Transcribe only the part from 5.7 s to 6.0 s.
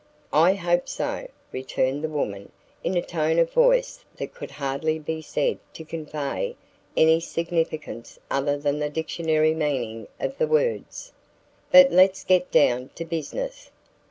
to